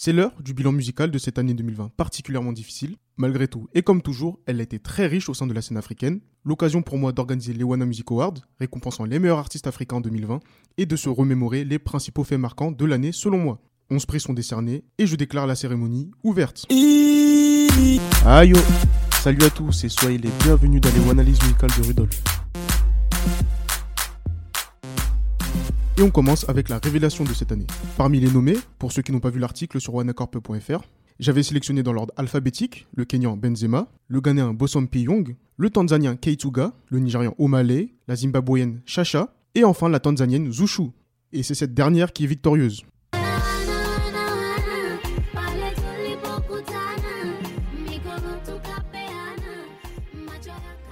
C'est 0.00 0.12
l'heure 0.12 0.30
du 0.40 0.54
bilan 0.54 0.70
musical 0.70 1.10
de 1.10 1.18
cette 1.18 1.40
année 1.40 1.54
2020 1.54 1.90
particulièrement 1.96 2.52
difficile. 2.52 2.94
Malgré 3.16 3.48
tout, 3.48 3.66
et 3.74 3.82
comme 3.82 4.00
toujours, 4.00 4.38
elle 4.46 4.60
a 4.60 4.62
été 4.62 4.78
très 4.78 5.08
riche 5.08 5.28
au 5.28 5.34
sein 5.34 5.48
de 5.48 5.52
la 5.52 5.60
scène 5.60 5.76
africaine. 5.76 6.20
L'occasion 6.44 6.82
pour 6.82 6.98
moi 6.98 7.10
d'organiser 7.10 7.52
les 7.52 7.64
Wana 7.64 7.84
Music 7.84 8.08
Awards, 8.12 8.34
récompensant 8.60 9.04
les 9.06 9.18
meilleurs 9.18 9.40
artistes 9.40 9.66
africains 9.66 9.96
en 9.96 10.00
2020, 10.00 10.38
et 10.76 10.86
de 10.86 10.94
se 10.94 11.08
remémorer 11.08 11.64
les 11.64 11.80
principaux 11.80 12.22
faits 12.22 12.38
marquants 12.38 12.70
de 12.70 12.84
l'année 12.84 13.10
selon 13.10 13.38
moi. 13.38 13.60
11 13.90 14.06
prix 14.06 14.20
sont 14.20 14.34
décernés 14.34 14.84
et 14.98 15.06
je 15.08 15.16
déclare 15.16 15.48
la 15.48 15.56
cérémonie 15.56 16.12
ouverte. 16.22 16.64
Aïe 18.24 18.52
Salut 19.20 19.42
à 19.42 19.50
tous 19.50 19.82
et 19.82 19.88
soyez 19.88 20.18
les 20.18 20.30
bienvenus 20.44 20.80
dans 20.80 20.92
les 20.94 21.00
Wanalyses 21.00 21.42
musicales 21.42 21.72
de 21.76 21.86
Rudolf. 21.88 22.22
Et 25.98 26.02
on 26.02 26.10
commence 26.10 26.48
avec 26.48 26.68
la 26.68 26.78
révélation 26.78 27.24
de 27.24 27.32
cette 27.32 27.50
année. 27.50 27.66
Parmi 27.96 28.20
les 28.20 28.30
nommés, 28.30 28.56
pour 28.78 28.92
ceux 28.92 29.02
qui 29.02 29.10
n'ont 29.10 29.18
pas 29.18 29.30
vu 29.30 29.40
l'article 29.40 29.80
sur 29.80 29.96
wanacorp.fr, 29.96 30.84
j'avais 31.18 31.42
sélectionné 31.42 31.82
dans 31.82 31.92
l'ordre 31.92 32.14
alphabétique 32.16 32.86
le 32.94 33.04
Kenyan 33.04 33.36
Benzema, 33.36 33.88
le 34.06 34.20
Ghanéen 34.20 34.54
Bosom 34.54 34.86
Piyong, 34.86 35.34
le 35.56 35.70
Tanzanien 35.70 36.14
Keituga, 36.14 36.72
le 36.86 37.00
Nigérian 37.00 37.34
Omale, 37.36 37.88
la 38.06 38.14
Zimbabwéenne 38.14 38.80
Chacha, 38.86 39.34
et 39.56 39.64
enfin 39.64 39.88
la 39.88 39.98
Tanzanienne 39.98 40.52
Zushu. 40.52 40.92
Et 41.32 41.42
c'est 41.42 41.56
cette 41.56 41.74
dernière 41.74 42.12
qui 42.12 42.22
est 42.22 42.28
victorieuse. 42.28 42.84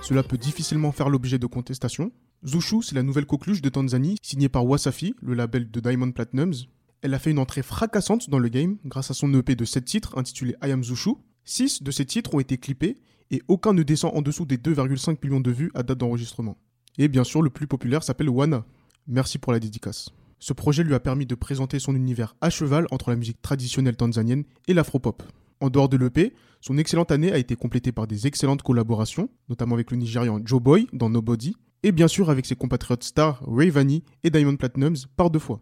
Cela 0.03 0.25
peut 0.25 0.39
difficilement 0.39 0.91
faire 0.91 1.09
l'objet 1.11 1.39
de 1.39 1.47
contestations. 1.47 2.11
Zushu, 2.45 2.83
c'est 2.83 2.95
la 2.95 3.03
nouvelle 3.03 3.27
coqueluche 3.27 3.63
de 3.63 3.69
Tanzanie, 3.69 4.17
signée 4.23 4.49
par 4.49 4.67
Wasafi, 4.67 5.15
le 5.21 5.35
label 5.35 5.71
de 5.71 5.81
Diamond 5.81 6.13
Platinums. 6.13 6.67
Elle 7.03 7.15
a 7.15 7.19
fait 7.19 7.31
une 7.31 7.39
entrée 7.39 7.63
fracassante 7.63 8.31
dans 8.31 8.39
le 8.39 8.49
game 8.49 8.77
grâce 8.85 9.11
à 9.11 9.15
son 9.15 9.33
EP 9.35 9.57
de 9.57 9.65
7 9.65 9.85
titres 9.85 10.19
intitulé 10.19 10.55
I 10.63 10.71
Am 10.71 10.85
Zushu. 10.85 11.13
6 11.45 11.83
de 11.83 11.91
ces 11.91 12.05
titres 12.05 12.35
ont 12.35 12.41
été 12.41 12.59
clippés 12.59 12.97
et 13.31 13.43
aucun 13.49 13.73
ne 13.73 13.83
descend 13.83 14.13
en 14.15 14.23
dessous 14.23 14.45
des 14.45 14.59
2,5 14.59 15.19
millions 15.23 15.41
de 15.41 15.51
vues 15.51 15.71
à 15.75 15.83
date 15.83 15.99
d'enregistrement. 15.99 16.57
Et 16.99 17.09
bien 17.09 17.25
sûr, 17.25 17.43
le 17.43 17.51
plus 17.51 17.67
populaire 17.67 18.03
s'appelle 18.03 18.31
Wana. 18.31 18.65
Merci 19.07 19.39
pour 19.39 19.53
la 19.53 19.61
dédicace. 19.61 20.11
Ce 20.39 20.53
projet 20.53 20.83
lui 20.85 20.95
a 20.95 21.01
permis 21.01 21.27
de 21.27 21.35
présenter 21.35 21.79
son 21.79 21.95
univers 21.95 22.37
à 22.41 22.51
cheval 22.51 22.87
entre 22.91 23.11
la 23.11 23.17
musique 23.17 23.41
traditionnelle 23.41 23.97
tanzanienne 23.97 24.45
et 24.69 24.75
l'afropop. 24.75 25.23
En 25.61 25.71
dehors 25.71 25.89
de 25.89 25.97
l'EP, 25.97 26.35
son 26.61 26.77
excellente 26.77 27.11
année 27.11 27.33
a 27.33 27.39
été 27.39 27.57
complétée 27.57 27.93
par 27.93 28.07
des 28.07 28.27
excellentes 28.27 28.63
collaborations, 28.63 29.31
notamment 29.49 29.75
avec 29.75 29.91
le 29.91 29.97
Nigérian 29.97 30.41
Joe 30.45 30.61
Boy 30.61 30.87
dans 30.93 31.09
Nobody, 31.09 31.57
et 31.83 31.93
bien 31.93 32.09
sûr 32.09 32.31
avec 32.31 32.47
ses 32.47 32.57
compatriotes 32.57 33.05
stars 33.05 33.43
Ray 33.47 33.71
Vanny 33.71 34.03
et 34.25 34.31
Diamond 34.31 34.57
Platinums 34.57 35.07
par 35.17 35.31
deux 35.31 35.39
fois. 35.39 35.61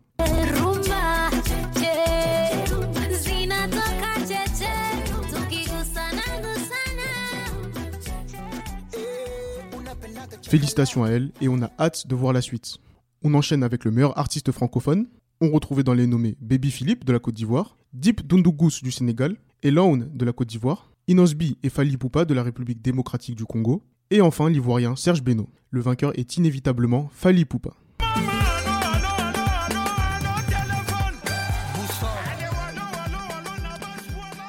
Félicitations 10.43 11.03
à 11.03 11.09
elle 11.09 11.33
et 11.41 11.49
on 11.49 11.61
a 11.63 11.71
hâte 11.81 12.07
de 12.07 12.15
voir 12.15 12.33
la 12.33 12.41
suite. 12.41 12.77
On 13.25 13.35
enchaîne 13.35 13.65
avec 13.65 13.85
le 13.85 13.91
meilleur 13.91 14.17
artiste 14.17 14.53
francophone. 14.53 15.09
On 15.41 15.51
retrouvait 15.51 15.83
dans 15.83 15.95
les 15.95 16.07
nommés 16.07 16.37
Baby 16.41 16.71
Philippe 16.71 17.05
de 17.05 17.13
la 17.13 17.19
Côte 17.19 17.35
d'Ivoire, 17.35 17.77
Deep 17.93 18.25
Dundougus 18.27 18.83
du 18.83 18.93
Sénégal 18.93 19.37
et 19.65 19.71
Laon 19.71 19.97
de 19.97 20.25
la 20.25 20.33
Côte 20.33 20.49
d'Ivoire, 20.49 20.91
Inosbi 21.09 21.57
et 21.63 21.71
Fali 21.71 21.97
Poupa 21.97 22.25
de 22.25 22.35
la 22.35 22.43
République 22.43 22.83
démocratique 22.83 23.35
du 23.35 23.45
Congo, 23.45 23.83
et 24.11 24.21
enfin 24.21 24.49
l'Ivoirien 24.51 24.97
Serge 24.97 25.23
Beno. 25.23 25.49
Le 25.71 25.81
vainqueur 25.81 26.19
est 26.19 26.37
inévitablement 26.37 27.11
Fali 27.13 27.45
Poupa. 27.45 27.71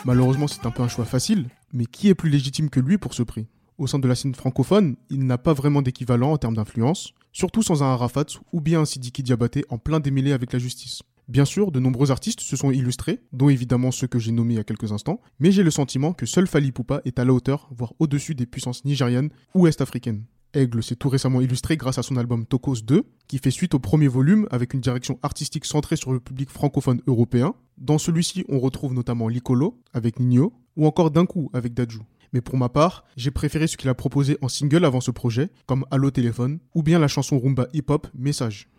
Malheureusement, 0.06 0.48
c'est 0.48 0.66
un 0.68 0.72
peu 0.72 0.84
un 0.84 0.88
choix 0.88 1.06
facile, 1.06 1.48
mais 1.74 1.86
qui 1.86 2.10
est 2.10 2.16
plus 2.16 2.30
légitime 2.30 2.70
que 2.70 2.80
lui 2.80 3.00
pour 3.00 3.16
ce 3.16 3.24
prix? 3.24 3.48
Au 3.80 3.88
sein 3.88 3.98
de 3.98 4.08
la 4.08 4.14
scène 4.14 4.36
francophone, 4.36 4.96
il 5.10 5.26
n'a 5.26 5.40
pas 5.40 5.54
vraiment 5.54 5.82
d'équivalent 5.82 6.32
en 6.32 6.38
termes 6.38 6.56
d'influence, 6.56 7.14
surtout 7.34 7.64
sans 7.64 7.82
un 7.82 7.88
Arafat 7.88 8.26
ou 8.54 8.62
bien 8.62 8.82
un 8.82 8.86
Sidiki 8.86 9.24
Diabaté 9.24 9.66
en 9.70 9.80
plein 9.80 10.00
démêlé 10.00 10.32
avec 10.32 10.54
la 10.54 10.60
justice. 10.60 11.02
Bien 11.28 11.46
sûr, 11.46 11.72
de 11.72 11.80
nombreux 11.80 12.12
artistes 12.12 12.42
se 12.42 12.56
sont 12.56 12.70
illustrés, 12.70 13.20
dont 13.34 13.50
évidemment 13.50 13.92
ceux 13.92 14.06
que 14.06 14.20
j'ai 14.20 14.32
nommés 14.32 14.54
il 14.54 14.58
y 14.58 14.60
a 14.60 14.64
quelques 14.64 14.92
instants, 14.92 15.22
mais 15.40 15.52
j'ai 15.52 15.64
le 15.64 15.72
sentiment 15.72 16.14
que 16.14 16.28
seul 16.28 16.46
Fali 16.46 16.72
Poupa 16.72 17.02
est 17.06 17.18
à 17.18 17.26
la 17.26 17.34
hauteur, 17.34 17.68
voire 17.76 17.94
au-dessus 17.98 18.36
des 18.36 18.46
puissances 18.46 18.86
nigérianes 18.86 19.30
ou 19.56 19.66
est-africaines. 19.66 20.24
Aigle 20.54 20.84
s'est 20.84 20.96
tout 20.96 21.10
récemment 21.10 21.42
illustré 21.42 21.78
grâce 21.78 21.98
à 21.98 22.04
son 22.04 22.16
album 22.16 22.46
Tokos 22.46 22.82
2, 22.84 23.04
qui 23.28 23.40
fait 23.40 23.52
suite 23.52 23.74
au 23.74 23.80
premier 23.80 24.08
volume 24.08 24.48
avec 24.52 24.74
une 24.74 24.82
direction 24.82 25.20
artistique 25.24 25.66
centrée 25.66 25.96
sur 25.96 26.14
le 26.14 26.20
public 26.20 26.50
francophone 26.50 27.02
européen. 27.08 27.56
Dans 27.78 27.98
celui-ci, 27.98 28.46
on 28.48 28.60
retrouve 28.60 28.94
notamment 28.94 29.28
Licolo 29.28 29.82
avec 29.94 30.20
Nino, 30.20 30.54
ou 30.78 30.86
encore 30.86 31.12
D'un 31.12 31.26
avec 31.54 31.74
Dajou. 31.74 32.04
Mais 32.34 32.42
pour 32.42 32.58
ma 32.58 32.70
part, 32.70 33.06
j'ai 33.18 33.32
préféré 33.32 33.68
ce 33.68 33.78
qu'il 33.78 33.90
a 33.90 33.96
proposé 33.96 34.38
en 34.42 34.48
single 34.48 34.86
avant 34.86 35.02
ce 35.02 35.12
projet, 35.12 35.50
comme 35.66 35.86
Allo 35.92 36.12
Téléphone, 36.12 36.60
ou 36.74 36.84
bien 36.84 37.00
la 37.00 37.08
chanson 37.08 37.40
rumba 37.40 37.68
hip-hop 37.74 38.08
Message. 38.14 38.70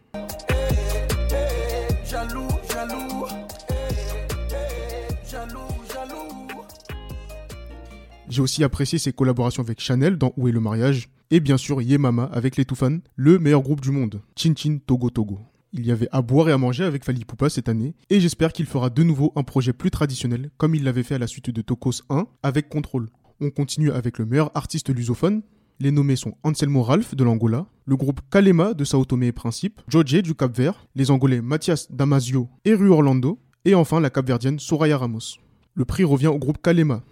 J'ai 8.37 8.43
aussi 8.43 8.65
apprécié 8.65 8.99
ses 8.99 9.15
collaborations 9.15 9.63
avec 9.63 9.81
Chanel 9.81 10.19
dans 10.19 10.35
Où 10.37 10.47
est 10.47 10.53
le 10.53 10.61
mariage 10.61 11.09
et 11.31 11.41
bien 11.41 11.57
sûr 11.57 11.81
Yemama 11.81 12.25
avec 12.25 12.59
les 12.59 12.67
Toufan, 12.67 12.99
le 13.15 13.39
meilleur 13.39 13.63
groupe 13.63 13.81
du 13.81 13.91
monde, 13.91 14.21
Chin 14.37 14.53
Chin 14.55 14.77
Togo 14.87 15.09
Togo. 15.09 15.39
Il 15.73 15.87
y 15.87 15.91
avait 15.91 16.11
à 16.13 16.21
boire 16.21 16.51
et 16.51 16.53
à 16.53 16.59
manger 16.59 16.85
avec 16.85 17.03
Fali 17.03 17.25
Poupa 17.25 17.49
cette 17.49 17.71
année 17.71 17.95
et 18.11 18.21
j'espère 18.21 18.53
qu'il 18.53 18.67
fera 18.67 18.91
de 18.91 19.03
nouveau 19.03 19.33
un 19.37 19.43
projet 19.43 19.73
plus 19.73 19.91
traditionnel 19.91 20.51
comme 20.59 20.75
il 20.75 20.85
l'avait 20.85 21.03
fait 21.03 21.15
à 21.15 21.19
la 21.19 21.27
suite 21.27 21.49
de 21.49 21.63
Tokos 21.63 22.03
1 22.11 22.27
avec 22.43 22.69
Control. 22.69 23.09
On 23.41 23.49
continue 23.49 23.91
avec 23.91 24.19
le 24.19 24.27
meilleur 24.27 24.51
artiste 24.55 24.91
lusophone. 24.91 25.41
Les 25.81 25.91
nommés 25.91 26.17
sont 26.17 26.35
Anselmo 26.43 26.83
Ralph 26.83 27.15
de 27.15 27.25
l'Angola, 27.25 27.65
le 27.87 27.97
groupe 27.97 28.21
Kalema 28.31 28.75
de 28.75 28.85
Sao 28.85 29.07
Tomé 29.07 29.29
et 29.29 29.33
Principe, 29.33 29.81
Joje 29.89 30.21
du 30.21 30.35
Cap 30.35 30.55
Vert, 30.55 30.87
les 30.95 31.11
Angolais 31.11 31.41
Mathias 31.41 31.91
Damasio 31.91 32.51
et 32.67 32.75
Rue 32.75 32.91
Orlando, 32.91 33.41
et 33.65 33.75
enfin 33.75 33.99
la 33.99 34.11
Capverdienne 34.11 34.59
Soraya 34.59 34.99
Ramos. 34.99 35.39
Le 35.73 35.87
prix 35.87 36.05
revient 36.05 36.29
au 36.29 36.39
groupe 36.39 36.61
Kalema, 36.63 37.03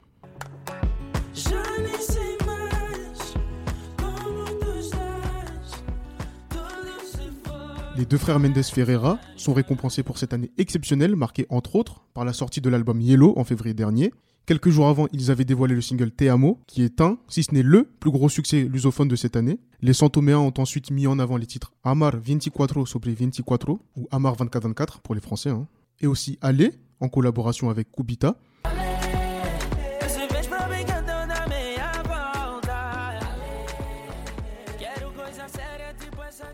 Les 7.97 8.07
deux 8.07 8.19
frères 8.19 8.41
Mendes 8.41 8.61
Ferreira 8.61 9.21
sont 9.37 9.55
récompensés 9.55 10.03
pour 10.03 10.19
cette 10.19 10.33
année 10.33 10.51
exceptionnelle, 10.59 11.15
marquée 11.15 11.47
entre 11.49 11.77
autres 11.77 12.03
par 12.13 12.25
la 12.25 12.33
sortie 12.33 12.61
de 12.61 12.69
l'album 12.69 13.01
Yellow 13.01 13.35
en 13.39 13.45
février 13.45 13.73
dernier. 13.73 14.13
Quelques 14.47 14.69
jours 14.71 14.89
avant, 14.89 15.07
ils 15.13 15.31
avaient 15.31 15.45
dévoilé 15.45 15.77
le 15.77 15.81
single 15.81 16.11
Te 16.11 16.25
Amo, 16.25 16.61
qui 16.67 16.83
est 16.83 17.01
un, 17.01 17.19
si 17.29 17.45
ce 17.45 17.55
n'est 17.55 17.63
le 17.63 17.85
plus 17.85 18.11
gros 18.11 18.29
succès 18.29 18.63
lusophone 18.63 19.07
de 19.07 19.15
cette 19.15 19.37
année. 19.37 19.61
Les 19.81 19.93
Santoméens 19.93 20.41
ont 20.41 20.53
ensuite 20.59 20.91
mis 20.91 21.07
en 21.07 21.21
avant 21.21 21.37
les 21.37 21.47
titres 21.47 21.73
Amar 21.85 22.15
24 22.17 22.85
sobre 22.85 23.11
24 23.11 23.71
ou 23.71 24.09
Amar 24.11 24.35
24 24.35 25.01
pour 25.01 25.15
les 25.15 25.21
Français, 25.21 25.51
hein. 25.51 25.69
et 26.01 26.09
aussi 26.09 26.37
Allez, 26.41 26.73
en 26.99 27.09
collaboration 27.09 27.71
avec 27.71 27.93
Kubita. 27.93 28.37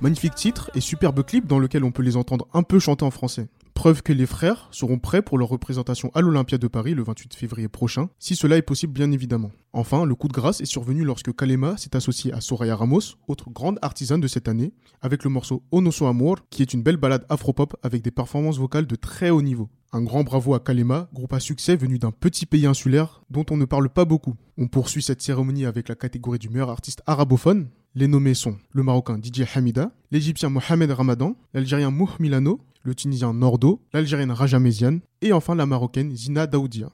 Magnifique 0.02 0.34
titre 0.34 0.70
et 0.74 0.80
superbe 0.80 1.22
clip 1.22 1.46
dans 1.46 1.58
lequel 1.58 1.84
on 1.84 1.92
peut 1.92 2.02
les 2.02 2.16
entendre 2.16 2.48
un 2.54 2.62
peu 2.62 2.78
chanter 2.78 3.04
en 3.04 3.10
français. 3.10 3.48
Preuve 3.74 4.02
que 4.02 4.14
les 4.14 4.24
frères 4.24 4.68
seront 4.70 4.98
prêts 4.98 5.20
pour 5.20 5.36
leur 5.36 5.48
représentation 5.48 6.10
à 6.14 6.22
l'Olympia 6.22 6.56
de 6.56 6.68
Paris 6.68 6.94
le 6.94 7.02
28 7.02 7.34
février 7.34 7.68
prochain, 7.68 8.08
si 8.18 8.34
cela 8.34 8.56
est 8.56 8.62
possible 8.62 8.94
bien 8.94 9.12
évidemment. 9.12 9.52
Enfin, 9.74 10.06
le 10.06 10.14
coup 10.14 10.28
de 10.28 10.32
grâce 10.32 10.62
est 10.62 10.66
survenu 10.66 11.04
lorsque 11.04 11.36
Kalema 11.36 11.76
s'est 11.76 11.94
associé 11.94 12.32
à 12.32 12.40
Soraya 12.40 12.76
Ramos, 12.76 13.16
autre 13.28 13.50
grande 13.50 13.78
artisane 13.82 14.22
de 14.22 14.26
cette 14.26 14.48
année, 14.48 14.72
avec 15.02 15.22
le 15.22 15.28
morceau 15.28 15.62
Onoso 15.70 16.06
Amor, 16.06 16.36
qui 16.48 16.62
est 16.62 16.72
une 16.72 16.82
belle 16.82 16.96
balade 16.96 17.26
afropop 17.28 17.76
avec 17.82 18.00
des 18.00 18.10
performances 18.10 18.58
vocales 18.58 18.86
de 18.86 18.96
très 18.96 19.28
haut 19.28 19.42
niveau. 19.42 19.68
Un 19.92 20.02
grand 20.02 20.24
bravo 20.24 20.54
à 20.54 20.60
Kalema, 20.60 21.10
groupe 21.12 21.34
à 21.34 21.40
succès 21.40 21.76
venu 21.76 21.98
d'un 21.98 22.10
petit 22.10 22.46
pays 22.46 22.66
insulaire 22.66 23.22
dont 23.28 23.44
on 23.50 23.58
ne 23.58 23.66
parle 23.66 23.90
pas 23.90 24.06
beaucoup. 24.06 24.34
On 24.56 24.66
poursuit 24.66 25.02
cette 25.02 25.20
cérémonie 25.20 25.66
avec 25.66 25.88
la 25.88 25.94
catégorie 25.94 26.38
du 26.38 26.48
meilleur 26.48 26.70
artiste 26.70 27.02
arabophone, 27.06 27.68
les 27.94 28.06
nommés 28.06 28.34
sont 28.34 28.56
le 28.72 28.82
Marocain 28.82 29.18
Didier 29.18 29.46
Hamida, 29.54 29.90
l'Égyptien 30.10 30.48
Mohamed 30.48 30.90
Ramadan, 30.92 31.36
l'Algérien 31.54 31.90
Mouh 31.90 32.10
Milano, 32.18 32.60
le 32.82 32.94
Tunisien 32.94 33.34
Nordo, 33.34 33.80
l'Algérienne 33.92 34.30
Raja 34.30 34.58
Meziane 34.58 35.00
et 35.22 35.32
enfin 35.32 35.54
la 35.54 35.66
Marocaine 35.66 36.14
Zina 36.14 36.46
Daoudia. 36.46 36.90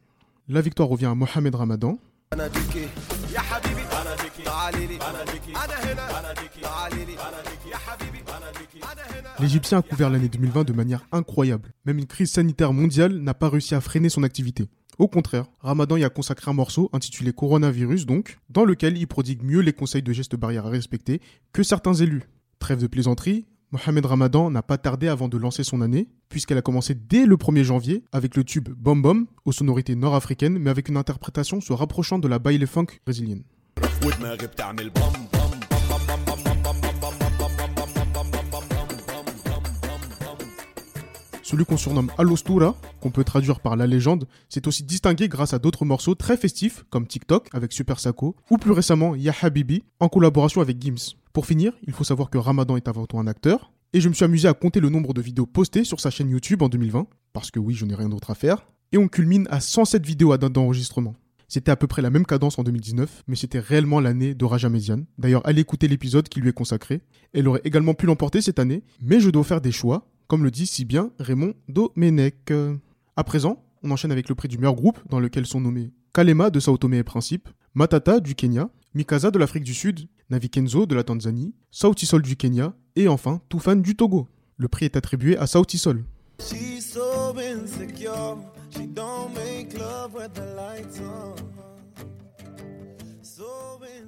La 0.49 0.61
victoire 0.61 0.89
revient 0.89 1.07
à 1.07 1.15
Mohamed 1.15 1.55
Ramadan. 1.55 1.99
L'Égyptien 9.39 9.79
a 9.79 9.83
couvert 9.83 10.09
l'année 10.09 10.29
2020 10.29 10.65
de 10.65 10.73
manière 10.73 11.07
incroyable. 11.13 11.73
Même 11.85 11.99
une 11.99 12.07
crise 12.07 12.31
sanitaire 12.31 12.73
mondiale 12.73 13.19
n'a 13.19 13.35
pas 13.35 13.49
réussi 13.49 13.75
à 13.75 13.81
freiner 13.81 14.09
son 14.09 14.23
activité. 14.23 14.69
Au 14.99 15.09
contraire, 15.09 15.45
Ramadan 15.61 15.97
y 15.97 16.05
a 16.05 16.09
consacré 16.09 16.51
un 16.51 16.55
morceau 16.55 16.89
intitulé 16.95 17.33
Coronavirus 17.33 18.07
donc, 18.07 18.39
dans 18.49 18.65
lequel 18.65 18.97
il 18.97 19.07
prodigue 19.07 19.43
mieux 19.43 19.61
les 19.61 19.75
conseils 19.75 20.03
de 20.03 20.13
gestes 20.13 20.37
barrières 20.37 20.67
à 20.67 20.71
respecter 20.71 21.21
que 21.53 21.63
certains 21.63 21.93
élus. 21.93 22.23
Trêve 22.59 22.81
de 22.81 22.87
plaisanterie, 22.87 23.45
Mohamed 23.73 24.07
Ramadan 24.07 24.51
n'a 24.51 24.63
pas 24.63 24.79
tardé 24.79 25.09
avant 25.09 25.29
de 25.29 25.37
lancer 25.37 25.65
son 25.65 25.83
année, 25.83 26.09
puisqu'elle 26.31 26.57
a 26.57 26.63
commencé 26.63 26.95
dès 26.95 27.27
le 27.27 27.37
1er 27.37 27.63
janvier 27.63 28.05
avec 28.11 28.37
le 28.37 28.45
tube 28.45 28.71
Bom 28.71 28.97
Bom, 28.97 29.27
aux 29.45 29.53
sonorités 29.53 29.97
nord-africaines, 29.97 30.59
mais 30.59 30.71
avec 30.71 30.89
une 30.89 30.97
interprétation 30.97 31.61
se 31.61 31.75
rapprochant 31.75 32.19
de 32.19 32.29
la 32.29 32.39
baile 32.39 32.67
funk 32.67 32.87
brésilienne. 33.05 33.43
Celui 41.47 41.65
qu'on 41.65 41.77
surnomme 41.77 42.11
Alostura, 42.19 42.75
qu'on 43.01 43.13
peut 43.13 43.23
traduire 43.23 43.61
par 43.61 43.77
la 43.77 43.87
légende, 43.87 44.27
s'est 44.49 44.67
aussi 44.67 44.83
distingué 44.83 45.29
grâce 45.29 45.55
à 45.55 45.61
d'autres 45.61 45.85
morceaux 45.85 46.17
très 46.17 46.37
festifs 46.37 46.85
comme 46.91 47.07
TikTok 47.07 47.47
avec 47.53 47.73
Super 47.73 48.01
Sako 48.01 48.35
ou 48.51 48.59
plus 48.59 48.73
récemment 48.73 49.15
Ya 49.15 49.33
Habibi 49.41 49.85
en 50.01 50.09
collaboration 50.09 50.61
avec 50.61 50.83
Gims. 50.83 51.15
Pour 51.33 51.47
finir, 51.47 51.73
il 51.87 51.93
faut 51.93 52.03
savoir 52.03 52.31
que 52.31 52.39
Ramadan 52.39 52.77
est 52.77 52.89
avant 52.89 53.07
tout 53.07 53.21
un 53.21 53.29
acteur 53.29 53.71
et 53.93 54.01
je 54.01 54.09
me 54.09 54.15
suis 54.15 54.25
amusé 54.25 54.49
à 54.49 54.55
compter 54.55 54.81
le 54.81 54.89
nombre 54.89 55.15
de 55.15 55.23
vidéos 55.23 55.47
postées 55.47 55.85
sur 55.85 56.01
sa 56.01 56.11
chaîne 56.11 56.31
YouTube 56.31 56.63
en 56.63 56.69
2020 56.69 57.07
parce 57.33 57.53
que 57.53 57.61
oui, 57.61 57.75
je 57.75 57.85
n'ai 57.85 57.95
rien 57.95 58.09
d'autre 58.09 58.33
à 58.33 58.35
faire 58.35 58.67
et 58.91 58.99
on 58.99 59.07
culmine 59.07 59.47
à 59.49 59.61
107 59.61 60.05
vidéos 60.05 60.33
à 60.33 60.39
date 60.39 60.53
d'enregistrement. 60.53 61.15
C'était 61.47 61.71
à 61.71 61.77
peu 61.77 61.87
près 61.87 62.03
la 62.03 62.11
même 62.11 62.27
cadence 62.27 62.59
en 62.59 62.65
2019, 62.65 63.23
mais 63.29 63.37
c'était 63.37 63.61
réellement 63.61 64.01
l'année 64.01 64.35
de 64.35 64.45
Raja 64.45 64.69
Median. 64.69 65.03
D'ailleurs, 65.17 65.47
allez 65.47 65.61
écouter 65.61 65.87
l'épisode 65.87 66.29
qui 66.29 66.41
lui 66.41 66.49
est 66.49 66.53
consacré. 66.53 67.03
Elle 67.33 67.47
aurait 67.47 67.61
également 67.63 67.95
pu 67.95 68.07
l'emporter 68.07 68.41
cette 68.41 68.59
année, 68.59 68.83
mais 69.01 69.21
je 69.21 69.31
dois 69.31 69.45
faire 69.45 69.61
des 69.61 69.71
choix, 69.71 70.09
comme 70.29 70.45
le 70.45 70.51
dit 70.51 70.67
si 70.67 70.85
bien 70.85 71.11
Raymond 71.19 71.55
Domenech. 71.69 72.53
À 73.17 73.25
présent, 73.25 73.63
on 73.83 73.91
enchaîne 73.91 74.13
avec 74.13 74.29
le 74.29 74.35
prix 74.35 74.49
du 74.49 74.59
meilleur 74.59 74.75
groupe, 74.75 74.99
dans 75.09 75.21
lequel 75.21 75.47
sont 75.47 75.61
nommés 75.61 75.93
Kalema 76.13 76.51
de 76.51 76.61
Sao 76.61 76.77
Tomé 76.77 76.99
et 76.99 77.05
Principe, 77.05 77.49
Matata 77.75 78.21
du 78.21 78.35
Kenya, 78.35 78.71
Mikasa 78.95 79.31
de 79.31 79.39
l'Afrique 79.39 79.65
du 79.65 79.75
Sud, 79.75 80.09
Navi 80.31 80.51
Kenzo 80.51 80.87
de 80.87 80.95
la 80.95 81.05
Tanzanie, 81.05 81.55
Sauti 81.71 82.07
Sol 82.07 82.23
du 82.23 82.37
Kenya, 82.37 82.75
et 82.97 83.09
enfin 83.09 83.41
Toufan 83.49 83.77
du 83.77 83.95
Togo. 83.95 84.27
Le 84.57 84.69
prix 84.69 84.87
est 84.87 84.97
attribué 84.97 85.37
à 85.37 85.47
Sauti 85.47 85.79
Sol. 85.79 86.05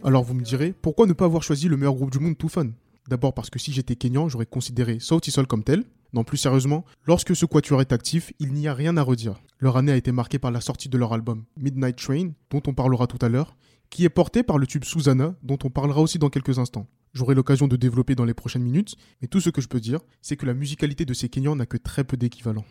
Alors 0.02 0.24
vous 0.24 0.34
me 0.34 0.42
direz, 0.42 0.72
pourquoi 0.72 1.06
ne 1.06 1.12
pas 1.12 1.26
avoir 1.26 1.42
choisi 1.42 1.68
le 1.68 1.76
meilleur 1.76 1.94
groupe 1.94 2.10
du 2.10 2.18
monde 2.18 2.38
Toufan? 2.38 2.70
D'abord 3.08 3.34
parce 3.34 3.50
que 3.50 3.58
si 3.58 3.72
j'étais 3.72 3.96
Kenyan, 3.96 4.28
j'aurais 4.28 4.46
considéré 4.46 4.98
Sauti 5.00 5.30
Sol 5.30 5.46
comme 5.46 5.64
tel, 5.64 5.84
non, 6.12 6.24
plus 6.24 6.38
sérieusement, 6.38 6.84
lorsque 7.06 7.36
ce 7.36 7.44
quatuor 7.44 7.80
est 7.82 7.92
actif, 7.92 8.32
il 8.38 8.54
n'y 8.54 8.66
a 8.66 8.74
rien 8.74 8.96
à 8.96 9.02
redire. 9.02 9.40
Leur 9.58 9.76
année 9.76 9.92
a 9.92 9.96
été 9.96 10.10
marquée 10.10 10.38
par 10.38 10.50
la 10.50 10.60
sortie 10.60 10.88
de 10.88 10.96
leur 10.96 11.12
album 11.12 11.44
Midnight 11.58 11.96
Train, 11.96 12.30
dont 12.50 12.62
on 12.66 12.72
parlera 12.72 13.06
tout 13.06 13.18
à 13.20 13.28
l'heure, 13.28 13.56
qui 13.90 14.04
est 14.04 14.10
porté 14.10 14.42
par 14.42 14.58
le 14.58 14.66
tube 14.66 14.84
Susanna, 14.84 15.34
dont 15.42 15.58
on 15.64 15.70
parlera 15.70 16.00
aussi 16.00 16.18
dans 16.18 16.30
quelques 16.30 16.58
instants. 16.58 16.86
J'aurai 17.12 17.34
l'occasion 17.34 17.68
de 17.68 17.76
développer 17.76 18.14
dans 18.14 18.24
les 18.24 18.34
prochaines 18.34 18.62
minutes, 18.62 18.96
mais 19.20 19.28
tout 19.28 19.40
ce 19.40 19.50
que 19.50 19.60
je 19.60 19.68
peux 19.68 19.80
dire, 19.80 20.00
c'est 20.22 20.36
que 20.36 20.46
la 20.46 20.54
musicalité 20.54 21.04
de 21.04 21.14
ces 21.14 21.28
Kenyans 21.28 21.56
n'a 21.56 21.66
que 21.66 21.76
très 21.76 22.04
peu 22.04 22.16
d'équivalent. 22.16 22.64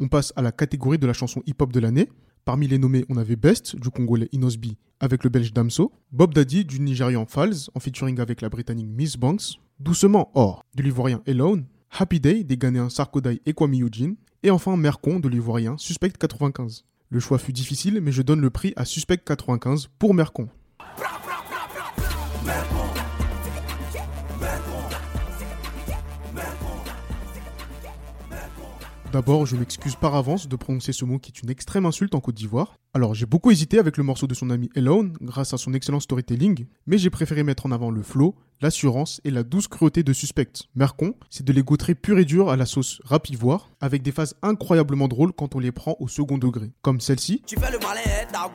On 0.00 0.08
passe 0.08 0.32
à 0.36 0.42
la 0.42 0.52
catégorie 0.52 0.98
de 0.98 1.06
la 1.06 1.12
chanson 1.12 1.42
hip-hop 1.46 1.72
de 1.72 1.80
l'année. 1.80 2.08
Parmi 2.44 2.68
les 2.68 2.78
nommés, 2.78 3.04
on 3.08 3.16
avait 3.16 3.36
Best 3.36 3.76
du 3.76 3.90
Congolais 3.90 4.28
Inosbi 4.32 4.78
avec 5.00 5.24
le 5.24 5.30
Belge 5.30 5.52
Damso, 5.52 5.92
Bob 6.12 6.32
Daddy 6.32 6.64
du 6.64 6.80
Nigérian 6.80 7.26
Falls 7.26 7.68
en 7.74 7.80
featuring 7.80 8.20
avec 8.20 8.40
la 8.40 8.48
Britannique 8.48 8.88
Miss 8.88 9.16
Banks, 9.16 9.58
Doucement 9.80 10.30
Or 10.34 10.64
de 10.74 10.82
l'Ivoirien 10.82 11.22
Alone, 11.26 11.66
Happy 11.90 12.20
Day 12.20 12.44
des 12.44 12.56
Ghanéens 12.56 12.90
Sarkodai 12.90 13.40
et 13.46 13.52
Kwame 13.52 13.74
et 14.42 14.50
enfin 14.50 14.76
Mercon 14.76 15.20
de 15.20 15.28
l'Ivoirien 15.28 15.76
Suspect 15.78 16.10
95. 16.10 16.84
Le 17.10 17.20
choix 17.20 17.38
fut 17.38 17.52
difficile, 17.52 18.00
mais 18.02 18.12
je 18.12 18.22
donne 18.22 18.40
le 18.40 18.50
prix 18.50 18.72
à 18.76 18.84
Suspect 18.84 19.18
95 19.18 19.88
pour 19.98 20.14
Mercon. 20.14 20.48
D'abord, 29.10 29.46
je 29.46 29.56
m'excuse 29.56 29.96
par 29.96 30.14
avance 30.14 30.48
de 30.48 30.56
prononcer 30.56 30.92
ce 30.92 31.06
mot 31.06 31.18
qui 31.18 31.32
est 31.34 31.40
une 31.42 31.48
extrême 31.48 31.86
insulte 31.86 32.14
en 32.14 32.20
Côte 32.20 32.34
d'Ivoire. 32.34 32.74
Alors, 32.92 33.14
j'ai 33.14 33.24
beaucoup 33.24 33.50
hésité 33.50 33.78
avec 33.78 33.96
le 33.96 34.02
morceau 34.02 34.26
de 34.26 34.34
son 34.34 34.50
ami 34.50 34.68
Alone, 34.76 35.16
grâce 35.22 35.54
à 35.54 35.56
son 35.56 35.72
excellent 35.72 36.00
storytelling, 36.00 36.66
mais 36.86 36.98
j'ai 36.98 37.08
préféré 37.08 37.42
mettre 37.42 37.64
en 37.64 37.70
avant 37.70 37.90
le 37.90 38.02
flow, 38.02 38.34
l'assurance 38.60 39.22
et 39.24 39.30
la 39.30 39.44
douce 39.44 39.66
cruauté 39.66 40.02
de 40.02 40.12
Suspect. 40.12 40.52
Mercon, 40.74 41.14
c'est 41.30 41.42
de 41.42 41.54
l'ego 41.54 41.78
très 41.78 41.94
pur 41.94 42.18
et 42.18 42.26
dur 42.26 42.50
à 42.50 42.56
la 42.56 42.66
sauce 42.66 43.00
rap 43.02 43.30
ivoire, 43.30 43.70
avec 43.80 44.02
des 44.02 44.12
phases 44.12 44.34
incroyablement 44.42 45.08
drôles 45.08 45.32
quand 45.32 45.54
on 45.54 45.58
les 45.58 45.72
prend 45.72 45.96
au 46.00 46.08
second 46.08 46.36
degré, 46.36 46.70
comme 46.82 47.00
celle-ci. 47.00 47.42
Tu 47.46 47.56
fais 47.58 47.72
le 47.72 47.78
malin, 47.78 48.00
hein, 48.04 48.50